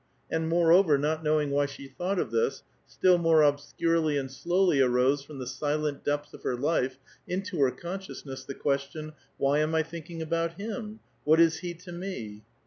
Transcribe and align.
And, 0.31 0.49
moreover, 0.49 0.97
not 0.97 1.23
knowing 1.23 1.51
why 1.51 1.67
she 1.67 1.87
thought 1.87 2.17
of 2.17 2.31
this, 2.31 2.63
still 2.87 3.19
more 3.19 3.43
obscurely 3.43 4.17
and 4.17 4.31
slowly 4.31 4.81
arose 4.81 5.21
from 5.21 5.37
the 5.37 5.45
silent 5.45 6.03
depths 6.03 6.33
of 6.33 6.41
her 6.41 6.55
life 6.55 6.97
into 7.27 7.59
her 7.59 7.69
consciousness, 7.69 8.43
the 8.43 8.55
question," 8.55 9.13
Why 9.37 9.59
am 9.59 9.75
I 9.75 9.83
thinking 9.83 10.19
about 10.19 10.53
him? 10.55 11.01
What 11.23 11.39
is 11.39 11.57
he 11.59 11.75
to 11.75 11.91
me?" 11.91 12.41